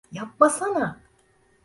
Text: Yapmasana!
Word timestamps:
Yapmasana! 0.11 1.01